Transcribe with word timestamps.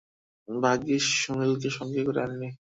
ভাগ্যিস 0.47 1.03
সুনীলকে 1.19 1.69
সঙ্গে 1.77 2.01
করে 2.07 2.19
আনিনি! 2.25 2.49